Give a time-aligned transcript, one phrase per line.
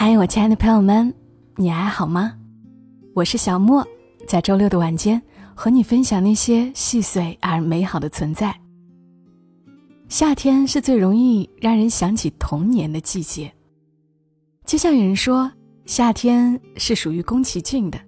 [0.00, 1.12] 嗨，我亲爱的朋友们，
[1.56, 2.32] 你还好吗？
[3.16, 3.84] 我是小莫，
[4.28, 5.20] 在周六的晚间
[5.56, 8.54] 和你分享那些细碎而美好的存在。
[10.08, 13.52] 夏天是最容易让人想起童年的季节，
[14.64, 15.50] 就像有人说，
[15.84, 17.98] 夏天是属于宫崎骏的，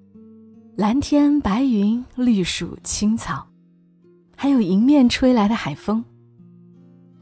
[0.77, 3.45] 蓝天白云、绿树青草，
[4.37, 6.05] 还有迎面吹来的海风，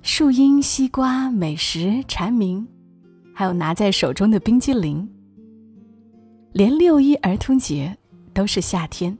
[0.02, 2.68] 树荫、西瓜、美食、蝉鸣。
[3.38, 5.08] 还有拿在手中的冰激凌，
[6.52, 7.96] 连六一儿童节
[8.34, 9.16] 都是夏天。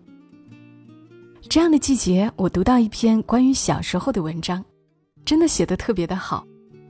[1.49, 4.65] 这样的季节，我读到一篇关于小时候的文章，
[5.25, 6.45] 真的写的特别的好，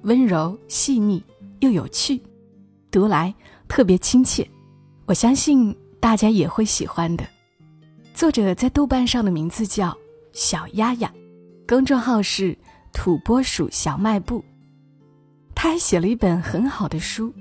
[0.04, 1.22] 温柔细腻
[1.60, 2.18] 又有趣，
[2.90, 3.34] 读来
[3.68, 4.48] 特别亲切。
[5.04, 7.22] 我相信大家也会喜欢的。
[8.14, 9.94] 作者在豆瓣上的名字叫
[10.32, 11.12] 小丫丫，
[11.66, 12.56] 公众号是
[12.94, 14.42] 土拨鼠小卖部。
[15.60, 17.30] 他还写了一本很好的书，《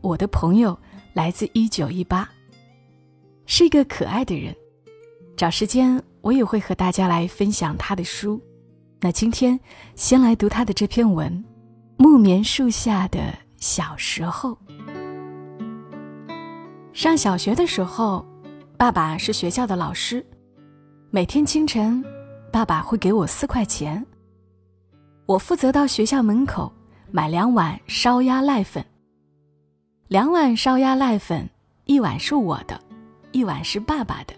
[0.00, 0.78] 我的朋友
[1.12, 2.24] 来自一九一八》，
[3.44, 4.56] 是一个可爱的人。
[5.36, 8.40] 找时间我也会和大家来分享他的书。
[8.98, 9.60] 那今天
[9.94, 11.30] 先来读他的这篇文，
[12.02, 13.20] 《木棉树下的
[13.58, 14.52] 小时候》。
[16.94, 18.24] 上小学的时候，
[18.78, 20.24] 爸爸是学校的老师，
[21.10, 22.02] 每天清晨，
[22.50, 24.02] 爸爸会给我四块钱，
[25.26, 26.72] 我负责到学校门口。
[27.12, 28.84] 买两碗烧鸭濑粉。
[30.06, 31.48] 两碗烧鸭濑粉，
[31.84, 32.80] 一碗是我的，
[33.32, 34.34] 一碗是爸爸的。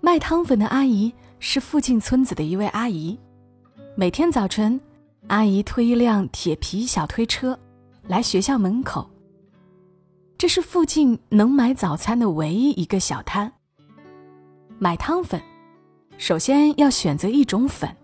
[0.00, 3.18] 卖汤粉的阿姨是附近村子的一位阿姨，
[3.96, 4.80] 每天早晨，
[5.26, 7.58] 阿姨推一辆铁皮小推车
[8.06, 9.08] 来学校门口。
[10.38, 13.52] 这是附近能买早餐的唯一一个小摊。
[14.78, 15.40] 买汤粉，
[16.16, 17.94] 首先要选择一种粉，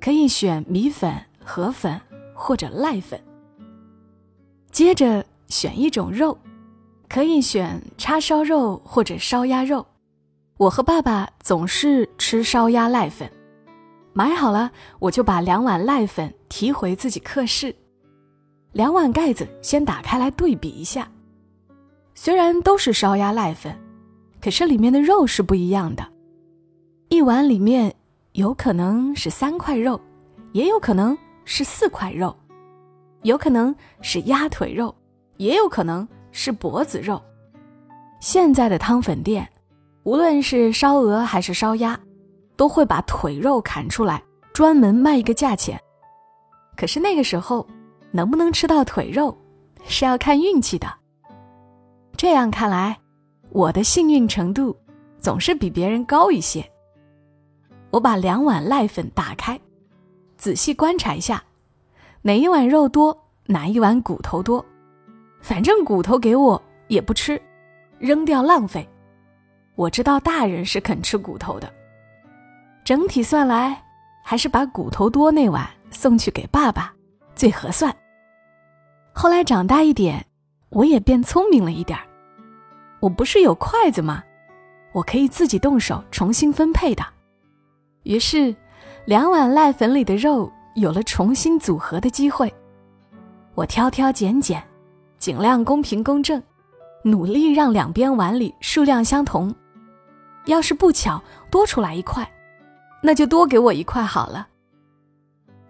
[0.00, 2.00] 可以选米粉、河粉。
[2.38, 3.20] 或者濑粉。
[4.70, 6.38] 接着选一种肉，
[7.08, 9.84] 可以选叉烧肉或者烧鸭肉。
[10.56, 13.28] 我和爸爸总是吃烧鸭濑粉。
[14.12, 17.74] 买好了，我就把两碗濑粉提回自己课室。
[18.72, 21.10] 两碗盖子先打开来对比一下，
[22.14, 23.76] 虽然都是烧鸭濑粉，
[24.40, 26.06] 可是里面的肉是不一样的。
[27.08, 27.92] 一碗里面
[28.32, 30.00] 有可能是三块肉，
[30.52, 31.16] 也有可能。
[31.50, 32.36] 是四块肉，
[33.22, 34.94] 有可能是鸭腿肉，
[35.38, 37.20] 也有可能是脖子肉。
[38.20, 39.48] 现在的汤粉店，
[40.02, 41.98] 无论是烧鹅还是烧鸭，
[42.54, 44.22] 都会把腿肉砍出来，
[44.52, 45.80] 专门卖一个价钱。
[46.76, 47.66] 可是那个时候，
[48.10, 49.34] 能不能吃到腿肉，
[49.86, 50.86] 是要看运气的。
[52.14, 52.94] 这样看来，
[53.48, 54.76] 我的幸运程度
[55.18, 56.62] 总是比别人高一些。
[57.90, 59.58] 我把两碗濑粉打开。
[60.38, 61.42] 仔细观察一下，
[62.22, 64.64] 哪一碗肉多，哪一碗骨头多。
[65.40, 67.42] 反正骨头给我也不吃，
[67.98, 68.88] 扔掉浪费。
[69.74, 71.68] 我知道大人是肯吃骨头的。
[72.84, 73.84] 整体算来，
[74.22, 76.94] 还是把骨头多那碗送去给爸爸
[77.34, 77.94] 最合算。
[79.12, 80.24] 后来长大一点，
[80.68, 81.98] 我也变聪明了一点。
[83.00, 84.22] 我不是有筷子吗？
[84.92, 87.04] 我可以自己动手重新分配的。
[88.04, 88.54] 于是。
[89.08, 92.52] 两碗濑粉里的肉有了重新组合的机会，
[93.54, 94.62] 我挑挑拣拣，
[95.16, 96.42] 尽量公平公正，
[97.02, 99.54] 努力让两边碗里数量相同。
[100.44, 102.30] 要是不巧多出来一块，
[103.02, 104.46] 那就多给我一块好了。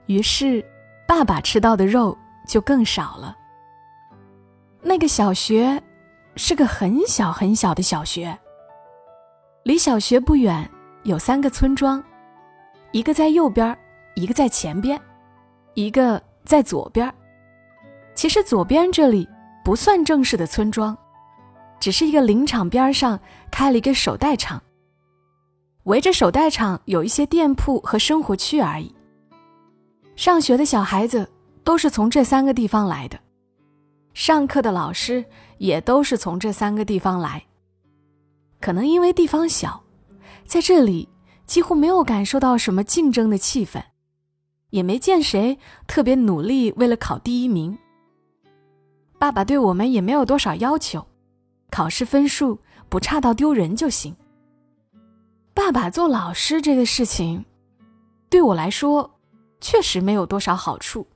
[0.07, 0.65] 于是，
[1.07, 3.37] 爸爸吃到的肉就更少了。
[4.83, 5.81] 那个小学
[6.35, 8.37] 是个很小很小的小学，
[9.63, 10.69] 离小学不远
[11.05, 12.03] 有三个村庄。
[12.91, 13.77] 一个在右边，
[14.15, 15.01] 一个在前边，
[15.75, 17.13] 一个在左边。
[18.15, 19.29] 其实左边这里
[19.63, 20.97] 不算正式的村庄，
[21.79, 24.61] 只是一个林场边上开了一个手袋厂。
[25.85, 28.95] 围着手袋厂有一些店铺和生活区而已。
[30.17, 31.31] 上学的小孩子
[31.63, 33.19] 都是从这三个地方来的，
[34.15, 35.25] 上课的老师
[35.59, 37.45] 也都是从这三个地方来。
[38.61, 39.85] 可能因为地方小，
[40.47, 41.07] 在这里。
[41.49, 43.83] 几乎没有感受到什么竞争的气氛，
[44.69, 47.77] 也没见谁特别努力为了考第一名。
[49.19, 51.05] 爸爸对我们也没有多少要求，
[51.71, 52.61] 考试分数
[52.91, 54.15] 不差到丢人就行。
[55.55, 57.45] 爸爸做老师这个事情，
[58.29, 59.19] 对我来说
[59.59, 61.07] 确实没有多少好处。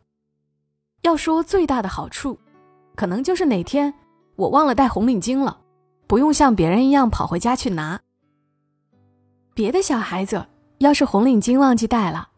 [1.03, 2.39] 要说最大的好处，
[2.97, 3.93] 可能就是哪天
[4.37, 5.61] 我忘了带红领巾了，
[6.07, 8.01] 不用像别人一样跑回家去拿。
[9.55, 10.47] 别的小孩子
[10.79, 12.29] 要是红领巾忘记带了，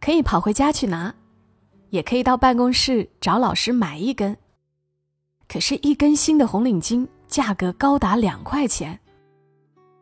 [0.00, 1.14] 可以跑回家去拿，
[1.88, 4.36] 也可以到办公室找老师买一根。
[5.48, 9.00] 可是，一根新的红领巾价格高达两块钱，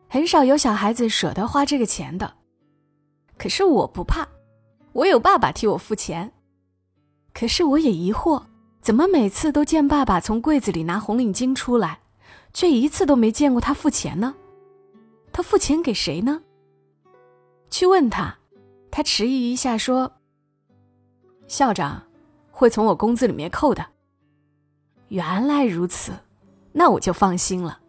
[0.09, 2.33] 很少有小孩子舍得花这个钱的。
[3.37, 4.27] 可是我不怕，
[4.91, 6.31] 我有爸爸替我付钱。
[7.33, 8.43] 可是我也疑惑，
[8.81, 12.01] 怎么每次都见爸爸从柜子里拿红领巾出来，
[12.53, 14.35] 却一次都没见过他付钱呢？
[15.31, 16.41] 他付钱给谁呢？
[17.69, 18.37] 去问他，
[18.91, 20.11] 他迟疑一下说
[21.47, 22.03] ：“校长
[22.51, 23.85] 会从我工资里面扣的。”
[25.09, 26.11] 原来如此，
[26.71, 27.79] 那我就放心了。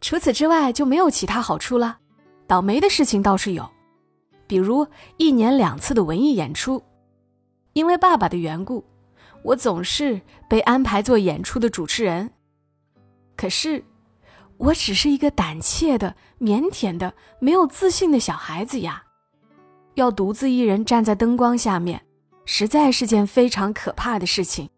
[0.00, 1.98] 除此之外就没有其他好处了。
[2.46, 3.68] 倒霉的事情倒是有，
[4.46, 4.86] 比如
[5.16, 6.80] 一年两次的文艺演出，
[7.72, 8.84] 因为爸爸的缘故，
[9.42, 12.30] 我总是被安排做演出的主持人。
[13.36, 13.82] 可是，
[14.58, 19.02] 我只是一个胆怯的、腼腆的、没有自信的小孩子呀，
[19.94, 22.02] 要独自一人站在灯光下面，
[22.44, 24.70] 实在是件非常可怕的事情。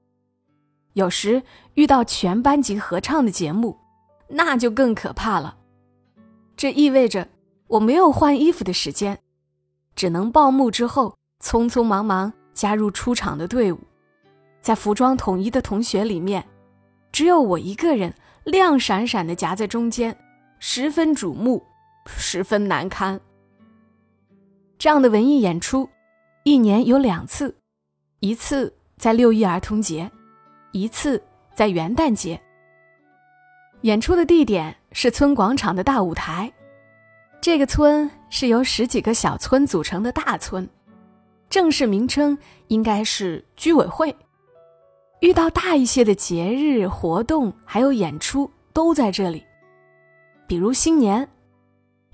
[0.95, 1.43] 有时
[1.75, 3.79] 遇到全班级合唱的节目，
[4.29, 5.57] 那就更可怕了。
[6.57, 7.29] 这意味着
[7.69, 9.19] 我没有换衣服的时间，
[9.95, 13.79] 只能报幕之后匆匆忙忙加入出场的队伍。
[14.61, 16.45] 在服装统一的同学里面，
[17.13, 18.13] 只有我一个人
[18.45, 20.17] 亮闪闪的夹在中间，
[20.59, 21.65] 十分瞩目，
[22.07, 23.21] 十分难堪。
[24.79, 25.89] 这样的文艺演出，
[26.45, 27.57] 一年有两次，
[28.21, 30.11] 一次在六一儿童节。
[30.73, 31.21] 一次
[31.55, 32.41] 在元旦节，
[33.81, 36.53] 演出的地点是村广场的大舞台。
[37.41, 40.69] 这个村是由十几个小村组成的大村，
[41.49, 42.37] 正式名称
[42.67, 44.15] 应该是居委会。
[45.21, 49.45] 遇到大一些的节日活动还有演出都在这里，
[50.47, 51.29] 比如新年，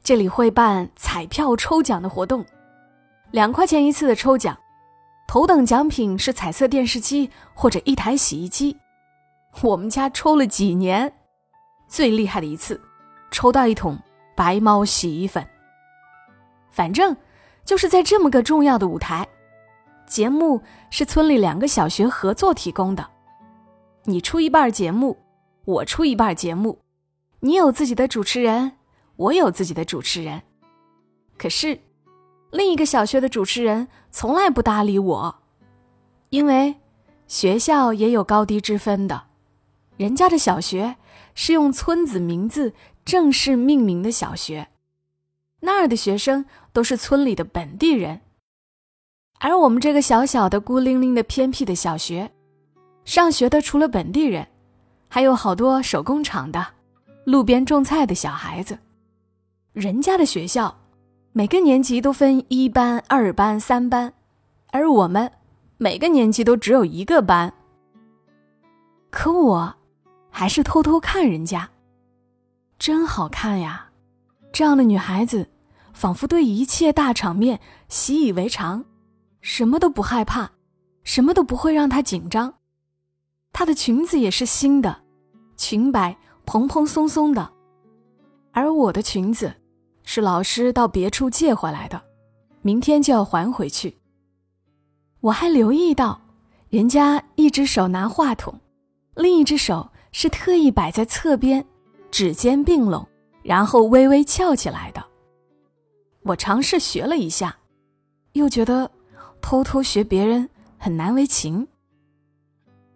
[0.03, 2.45] 这里会办彩票抽奖的活动，
[3.31, 4.57] 两块钱一次的抽奖。
[5.27, 8.77] 头等奖品是彩色电视机或者一台洗衣机，
[9.63, 11.13] 我们家抽了几年，
[11.87, 12.81] 最厉害的一次，
[13.31, 13.99] 抽到一桶
[14.35, 15.47] 白猫洗衣粉。
[16.71, 17.17] 反正
[17.65, 19.27] 就是在这么个重要的舞台，
[20.07, 23.11] 节目是村里两个小学合作提供的，
[24.05, 25.17] 你出一半节目，
[25.65, 26.81] 我出一半节目，
[27.41, 28.73] 你有自己的主持人，
[29.17, 30.43] 我有自己的主持人，
[31.39, 31.81] 可是。
[32.51, 35.43] 另一个小学的主持人从来不搭理我，
[36.31, 36.77] 因为
[37.27, 39.25] 学校也有高低之分的。
[39.97, 40.95] 人家的小学
[41.35, 42.73] 是用村子名字
[43.05, 44.69] 正式命名的小学，
[45.63, 48.21] 那儿的学生都是村里的本地人，
[49.45, 52.31] 而我们这个小小的、孤零零的、偏僻的小学，
[53.05, 54.47] 上学的除了本地人，
[55.07, 56.67] 还有好多手工厂的、
[57.25, 58.79] 路边种菜的小孩子。
[59.75, 60.75] 人家的学校。
[61.37, 64.15] 每个年级都分一班、二班、三班，
[64.71, 65.31] 而我们
[65.79, 67.53] 每个年级都只有一个班。
[69.11, 69.75] 可我，
[70.31, 71.69] 还是偷偷看人家，
[72.79, 73.89] 真好看呀！
[74.53, 75.51] 这样的女孩子，
[75.93, 77.59] 仿佛对一切大场面
[77.89, 78.85] 习以为常，
[79.45, 80.53] 什么都不害怕，
[81.03, 82.55] 什么都不会让她紧张。
[83.53, 85.03] 她的裙子也是新的，
[85.55, 87.53] 裙摆蓬蓬松松的，
[88.53, 89.55] 而我的裙子。
[90.07, 92.03] 是老师到别处借回来的，
[92.63, 93.99] 明天就要还回去。
[95.21, 96.21] 我还留意到，
[96.71, 98.59] 人家一只手拿话筒，
[99.15, 101.67] 另一只手是特意摆在侧边，
[102.11, 103.07] 指尖并拢，
[103.43, 105.05] 然后微微翘起来的。
[106.23, 107.57] 我尝试学了一下，
[108.33, 108.91] 又觉得
[109.45, 110.49] 偷偷学别人
[110.79, 111.69] 很难为情。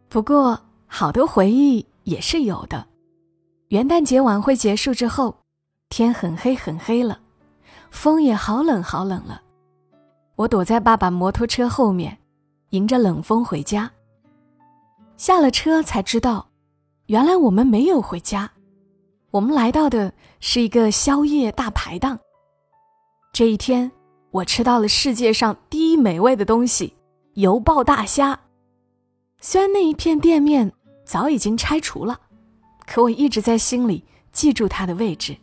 [0.09, 2.87] 不过好多回忆也是有的。
[3.69, 5.37] 元旦节晚会结束之后。
[5.91, 7.19] 天很黑很黑了，
[7.91, 9.41] 风也好冷好冷了。
[10.37, 12.19] 我躲在爸爸摩托车后面，
[12.71, 13.91] 迎着冷风回家。
[15.17, 16.47] 下了车才知道，
[17.07, 18.51] 原来我们没有回家，
[19.31, 22.19] 我们来到的是一个宵夜大排档。
[23.33, 23.91] 这一天，
[24.31, 26.95] 我吃到了世界上第一美味的东西——
[27.35, 28.39] 油爆大虾。
[29.41, 30.73] 虽然那一片店面
[31.05, 32.21] 早已经拆除了，
[32.87, 35.37] 可我一直在心里记住它的位置。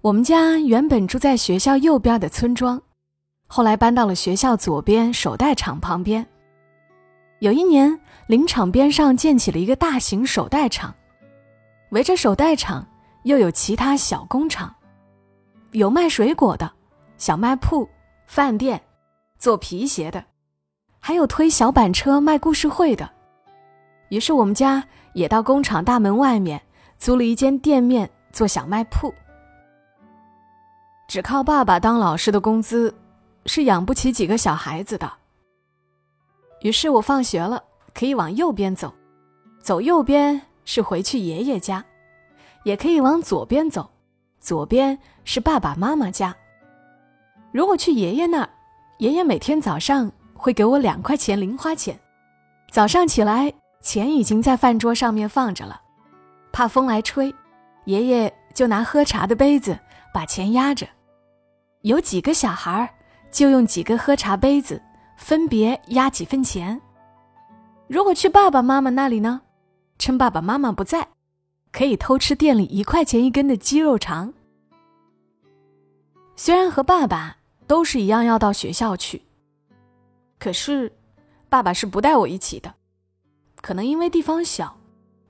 [0.00, 2.80] 我们家原本住在学校右边的村庄，
[3.46, 6.26] 后来搬到了学校左边手袋厂旁边。
[7.40, 10.94] 有一年，林场边上建起了一个大型手袋厂，
[11.90, 12.86] 围着手袋厂
[13.24, 14.74] 又有其他小工厂，
[15.72, 16.72] 有卖水果的、
[17.18, 17.86] 小卖铺、
[18.26, 18.80] 饭店、
[19.36, 20.24] 做皮鞋的，
[21.00, 23.10] 还有推小板车卖故事会的。
[24.08, 24.82] 于是我们家
[25.12, 26.62] 也到工厂大门外面
[26.96, 29.12] 租了一间店面做小卖铺。
[31.08, 32.94] 只靠爸爸当老师的工资，
[33.46, 35.10] 是养不起几个小孩子的。
[36.62, 37.62] 于是我放学了，
[37.94, 38.92] 可以往右边走，
[39.60, 41.84] 走右边是回去爷爷家，
[42.62, 43.90] 也可以往左边走，
[44.38, 46.34] 左边是爸爸妈妈家。
[47.58, 48.48] 如果去爷爷那儿，
[48.98, 51.98] 爷爷每天早上会给我两块钱零花钱，
[52.70, 55.80] 早上起来钱已经在饭桌上面放着了，
[56.52, 57.34] 怕风来吹，
[57.86, 59.76] 爷爷就拿喝茶的杯子
[60.14, 60.86] 把钱压着，
[61.80, 62.88] 有几个小孩儿
[63.32, 64.80] 就用几个喝茶杯子
[65.16, 66.80] 分别压几分钱。
[67.88, 69.40] 如果去爸爸妈妈那里呢，
[69.98, 71.08] 趁爸爸妈妈不在，
[71.72, 74.32] 可以偷吃店里一块钱一根的鸡肉肠。
[76.36, 77.37] 虽然和爸爸。
[77.68, 79.22] 都是一样要到学校去，
[80.38, 80.90] 可是，
[81.50, 82.74] 爸爸是不带我一起的，
[83.60, 84.80] 可能因为地方小，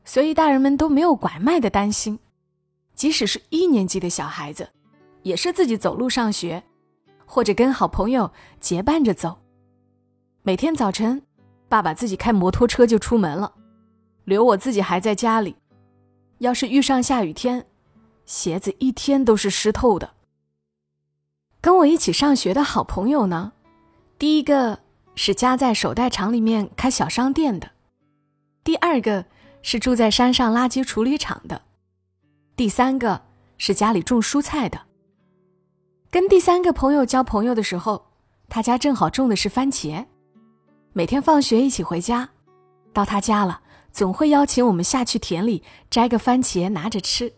[0.05, 2.17] 所以大人们都没有拐卖的担心。
[2.95, 4.69] 即使是一年级的小孩子，
[5.23, 6.63] 也是自己走路上学，
[7.27, 8.31] 或者跟好朋友
[8.61, 9.39] 结伴着走。
[10.43, 11.21] 每天早晨，
[11.69, 13.53] 爸爸自己开摩托车就出门了，
[14.25, 15.57] 留我自己还在家里。
[16.39, 17.67] 要是遇上下雨天，
[18.25, 20.15] 鞋子一天都是湿透的。
[21.61, 23.53] 跟我一起上学的好朋友呢，
[24.19, 24.79] 第一个
[25.17, 27.71] 是家在手袋厂里面开小商店的，
[28.63, 29.25] 第二个
[29.63, 31.63] 是住在山上垃圾处理厂的，
[32.55, 33.23] 第三个
[33.57, 34.83] 是家里种蔬菜的。
[36.11, 38.07] 跟第三个朋友交朋友的时候，
[38.49, 40.07] 他家正好种的是番茄，
[40.93, 42.29] 每天放学一起回家，
[42.93, 43.61] 到他家了
[43.93, 47.33] 总会邀请我们下去田里摘个番茄拿着吃。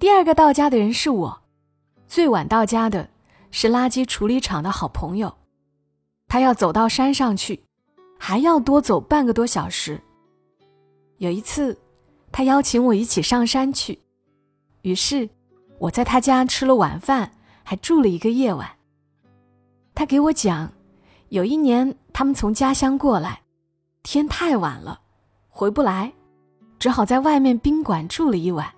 [0.00, 1.43] 第二个到家的人是我。
[2.06, 3.08] 最晚到家的
[3.50, 5.34] 是垃圾处理厂的好朋友，
[6.28, 7.64] 他要走到山上去，
[8.18, 10.00] 还要多走半个多小时。
[11.18, 11.78] 有一次，
[12.30, 14.00] 他邀请我一起上山去，
[14.82, 15.28] 于是
[15.78, 17.30] 我在他家吃了晚饭，
[17.62, 18.68] 还住了一个夜晚。
[19.94, 20.72] 他给我讲，
[21.28, 23.42] 有一年他们从家乡过来，
[24.02, 25.00] 天太晚了，
[25.48, 26.12] 回不来，
[26.78, 28.72] 只好在外面宾馆住了一晚。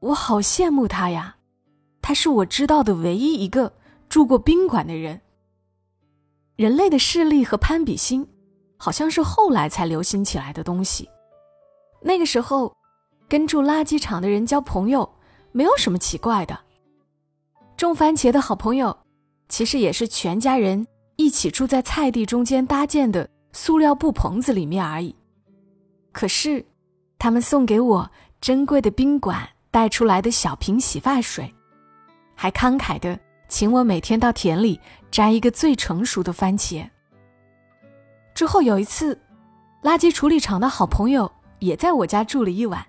[0.00, 1.36] 我好羡慕他呀。
[2.02, 3.72] 他是我知道的唯一一个
[4.08, 5.20] 住过宾馆的人。
[6.56, 8.28] 人类的势力和攀比心，
[8.76, 11.08] 好像是后来才流行起来的东西。
[12.02, 12.74] 那个时候，
[13.28, 15.08] 跟住垃圾场的人交朋友，
[15.52, 16.58] 没有什么奇怪的。
[17.76, 18.96] 种番茄的好朋友，
[19.48, 25.14] 其实也是全家人一起住在菜地中间搭建的塑料布棚子里面而已。
[26.12, 26.64] 可是，
[27.18, 31.52] 他们送给我珍贵的宾馆带出来的小瓶洗发水。
[32.42, 34.80] 还慷慨的请我每天到田里
[35.12, 36.84] 摘一个最成熟的番茄。
[38.34, 39.16] 之后有一次，
[39.80, 41.30] 垃圾处理厂的好朋友
[41.60, 42.84] 也在我家住了一晚。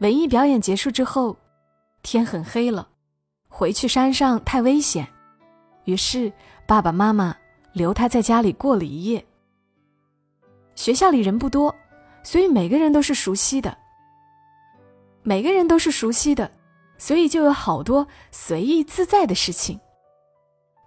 [0.00, 1.34] 文艺表演结束之后，
[2.02, 2.86] 天很黑了，
[3.48, 5.08] 回去山上太危险，
[5.84, 6.30] 于是
[6.66, 7.34] 爸爸妈妈
[7.72, 9.24] 留他在家里过了一夜。
[10.74, 11.74] 学校里人不多，
[12.22, 13.74] 所以每个人都是熟悉的。
[15.22, 16.50] 每个人都是熟悉的。
[16.96, 19.78] 所以就有好多随意自在的事情。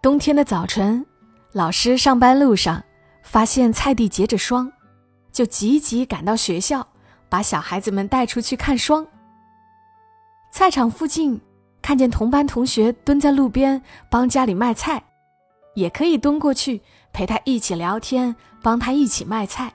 [0.01, 1.05] 冬天的早晨，
[1.51, 2.83] 老师上班路上
[3.23, 4.71] 发现菜地结着霜，
[5.31, 6.87] 就急急赶到学校，
[7.29, 9.05] 把小孩子们带出去看霜。
[10.51, 11.39] 菜场附近
[11.81, 15.03] 看见同班同学蹲在路边帮家里卖菜，
[15.75, 19.73] 也可以蹲过去陪他一起聊天，帮他一起卖菜。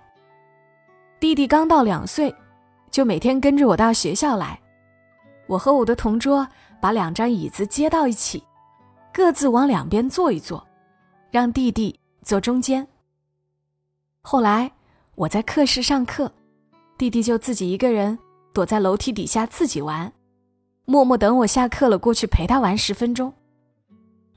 [1.20, 2.34] 弟弟刚到两岁，
[2.90, 4.58] 就每天跟着我到学校来。
[5.52, 6.48] 我和我的同桌
[6.80, 8.42] 把两张椅子接到一起，
[9.12, 10.66] 各自往两边坐一坐，
[11.30, 12.88] 让弟弟坐中间。
[14.22, 14.72] 后来
[15.14, 16.32] 我在课室上课，
[16.96, 18.18] 弟弟就自己一个人
[18.54, 20.10] 躲在楼梯底下自己玩，
[20.86, 23.30] 默默等我下课了过去陪他玩十分钟。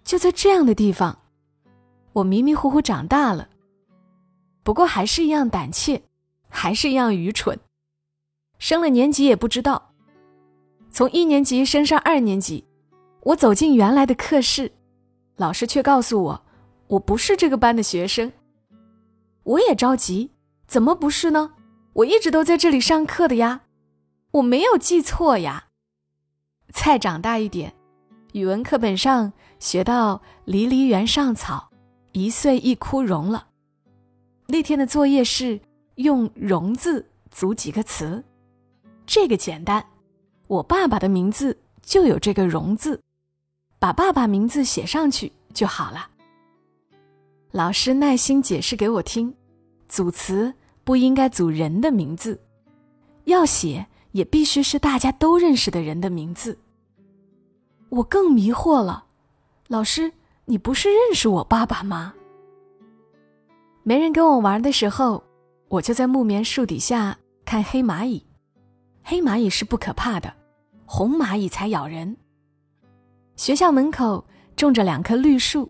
[0.04, 1.18] 就在这样的地方，
[2.12, 3.48] 我迷迷糊糊长大了，
[4.64, 6.04] 不过还是一样胆怯，
[6.50, 7.58] 还是一样愚蠢，
[8.60, 9.94] 升了年级也不知道。
[10.96, 12.64] 从一年级升上二年级，
[13.24, 14.72] 我走进原来的课室，
[15.36, 16.46] 老师却告诉我，
[16.88, 18.32] 我不是这个班的学生。
[19.44, 20.32] 我也着急，
[20.70, 21.52] 怎么不是呢？
[21.96, 23.64] 我一直都在这里上课的呀，
[24.32, 25.66] 我没有记错呀。
[26.72, 27.74] 再长大一点，
[28.32, 31.72] 语文课本上学到“离离原上草，
[32.14, 33.50] 一岁一枯荣”了。
[34.48, 35.60] 那天的作业是
[35.96, 38.24] 用“荣”字组几个词，
[39.06, 39.86] 这个简单。
[40.56, 43.02] 我爸爸的名字就有这个“荣”字，
[43.78, 46.10] 把爸爸名字写上去就好了。
[47.52, 49.34] 老师耐心解释给我听，
[49.90, 52.40] 组词不应该组人的名字，
[53.26, 56.58] 要写也必须是大家都认识的人的名字。
[57.90, 59.06] 我更迷惑了，
[59.68, 60.14] 老师，
[60.46, 62.14] 你不是认识我爸爸吗？
[63.84, 65.22] 没人跟我玩的时候，
[65.68, 68.26] 我就在木棉树底下看黑蚂蚁。
[69.04, 70.34] 黑蚂蚁是不可怕的，
[70.96, 72.16] 红蚂蚁才咬人。
[73.36, 74.26] 学校门口
[74.56, 75.70] 种着两棵绿树，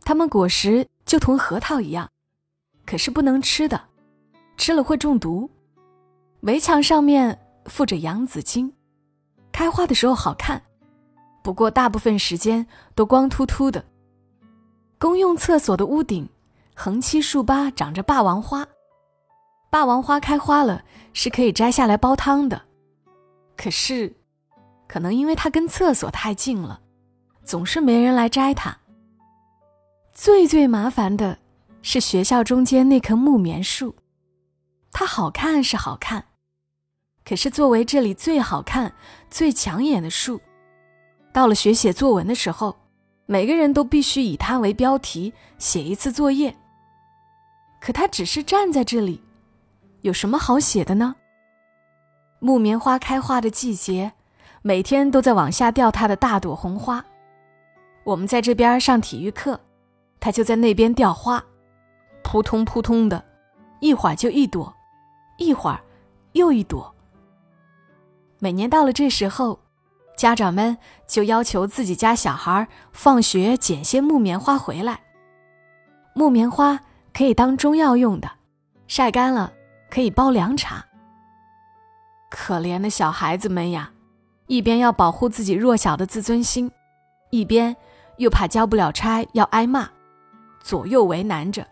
[0.00, 2.08] 它们果实就同核桃一样，
[2.86, 3.78] 可是不能吃的，
[4.56, 5.50] 吃了会中毒。
[6.40, 8.72] 围墙上面附着洋紫荆，
[9.52, 10.62] 开花的时候好看，
[11.42, 13.84] 不过大部分时间都光秃秃的。
[14.98, 16.26] 公用厕所的屋顶
[16.74, 18.66] 横七竖八长着霸王花，
[19.68, 20.82] 霸王花开花了
[21.12, 22.62] 是可以摘下来煲汤的，
[23.54, 24.16] 可是，
[24.90, 26.80] 可能因为它跟厕所太近了，
[27.44, 28.76] 总是没人来摘它。
[30.12, 31.38] 最最麻烦的
[31.80, 33.94] 是学校中间那棵木棉树，
[34.90, 36.24] 它好看是好看。
[37.24, 38.92] 可是，作为这里最好看、
[39.30, 40.40] 最抢眼的树，
[41.32, 42.76] 到了学写作文的时候，
[43.26, 46.56] 每个人都必须以它为标题写一次作业。
[47.80, 49.22] 可它只是站在这里，
[50.00, 51.14] 有什么好写的呢？
[52.40, 54.14] 木棉花开花的季节，
[54.62, 57.04] 每天都在往下掉它的大朵红花。
[58.04, 59.58] 我们在这边上体育课，
[60.18, 61.42] 它就在那边掉花，
[62.22, 63.24] 扑通扑通的，
[63.80, 64.74] 一会儿就一朵，
[65.38, 65.80] 一会儿
[66.32, 66.94] 又一朵。
[68.38, 69.58] 每年到了这时候，
[70.16, 70.76] 家长们
[71.06, 75.00] 就要求自己家小孩放学捡些木棉花回来。
[76.14, 76.78] 木棉花
[77.14, 78.30] 可以当中药用的，
[78.86, 79.52] 晒干了
[79.90, 80.84] 可以煲凉茶。
[82.30, 83.90] 可怜的小孩子们呀，
[84.50, 86.68] 一边要保护自己弱小的自尊心，
[87.30, 87.76] 一边
[88.16, 89.88] 又怕交不了差要挨骂，
[90.60, 91.64] 左右为难着，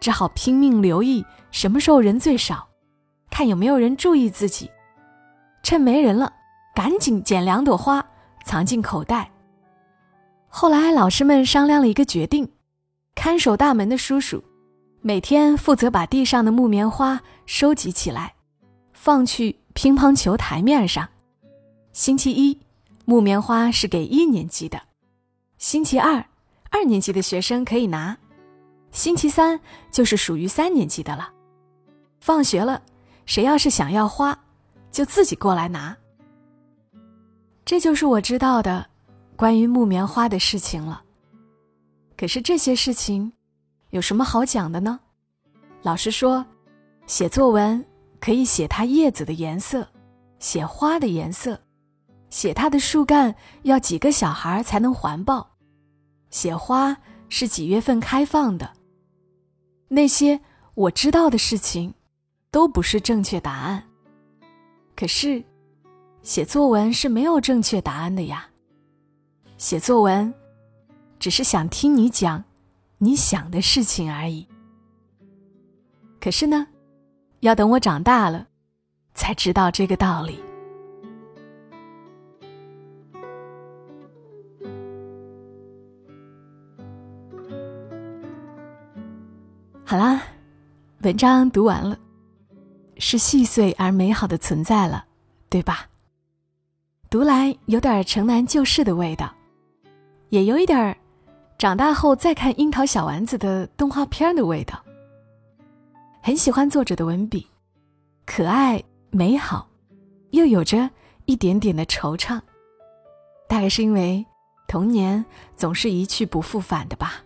[0.00, 2.66] 只好拼命留意什么时候人最少，
[3.30, 4.68] 看有没有人注意自己。
[5.62, 6.32] 趁没人了，
[6.74, 8.04] 赶紧捡两朵花
[8.44, 9.30] 藏进口袋。
[10.48, 12.50] 后来老师们商量了一个决定：
[13.14, 14.42] 看守大门的叔叔
[15.00, 18.34] 每天负责把地上的木棉花收集起来，
[18.92, 21.08] 放去乒乓球台面上。
[21.94, 22.58] 星期一，
[23.04, 24.80] 木棉花是给一年级的；
[25.58, 26.26] 星期二，
[26.68, 28.16] 二年级的学生可以拿；
[28.90, 29.60] 星期三
[29.92, 31.32] 就是属于三年级的了。
[32.18, 32.82] 放学了，
[33.26, 34.36] 谁要是想要花。
[34.90, 35.96] 就自己过来拿。
[37.64, 38.86] 这就是我知道的
[39.36, 41.02] 关于木棉花的事情了。
[42.16, 43.32] 可是这些事情
[43.90, 44.98] 有什么好讲的呢？
[45.82, 46.44] 老师说，
[47.06, 47.84] 写作文
[48.20, 49.86] 可以写它叶子的颜色，
[50.38, 51.60] 写花的颜色，
[52.34, 55.52] 写它的树干要几个小孩才能环抱，
[56.30, 56.96] 写花
[57.28, 58.72] 是几月份开放的。
[59.86, 60.40] 那些
[60.74, 61.94] 我知道的事情，
[62.50, 63.84] 都不是正确答案。
[64.96, 65.44] 可是，
[66.22, 68.48] 写作文是没有正确答案的呀。
[69.56, 70.34] 写作文，
[71.20, 72.42] 只是想听你讲
[72.98, 74.44] 你想的事情而已。
[76.20, 76.66] 可是呢，
[77.38, 78.48] 要等我长大了，
[79.14, 80.42] 才知道这个道理。
[89.86, 90.22] 好啦，
[91.02, 91.98] 文章读完了。
[92.96, 95.04] 是细碎而美好的存在了，
[95.50, 95.86] 对吧？
[97.10, 99.30] 读来有点城南旧事的味道，
[100.30, 100.96] 也有一点儿
[101.58, 104.82] 长大后再看樱桃小丸子的动画片的味道。
[106.22, 107.46] 很喜欢作者的文笔，
[108.24, 109.68] 可爱美好，
[110.30, 110.88] 又有着
[111.26, 112.40] 一点点的惆怅。
[113.46, 114.24] 大概是因为
[114.66, 115.22] 童年
[115.56, 117.23] 总是一去不复返的吧。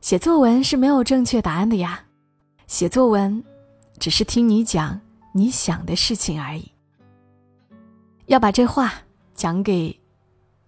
[0.00, 2.04] 写作文是没有正确答案的呀，
[2.66, 3.44] 写作文。
[3.98, 5.00] 只是听你讲
[5.32, 6.70] 你想的事情而已。
[8.26, 8.94] 要把这话
[9.34, 9.98] 讲给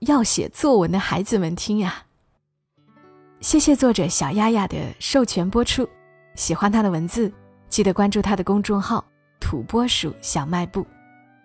[0.00, 2.04] 要写作文的孩子们听呀。
[3.40, 5.88] 谢谢作者小丫丫的授权播出，
[6.34, 7.32] 喜欢他的文字，
[7.68, 9.04] 记得关注他的公众号
[9.40, 10.84] “土拨鼠小卖部”，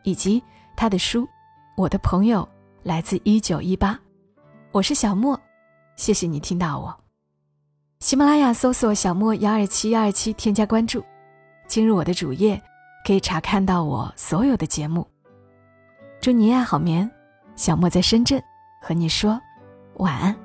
[0.03, 0.41] 以及
[0.75, 1.21] 他的书
[1.77, 2.47] 《我的朋友
[2.81, 3.93] 来自一九一八》。
[4.71, 5.39] 我是小莫，
[5.95, 7.04] 谢谢你听到我。
[8.05, 11.03] 喜马拉雅搜索“小莫幺二七幺二七”，添加关注。
[11.65, 12.61] 进入我的主页，
[13.03, 15.07] 可以查看到我所有的节目。
[16.21, 17.09] 祝你夜好眠，
[17.55, 18.39] 小莫在深圳
[18.79, 19.41] 和你说
[19.95, 20.44] 晚安。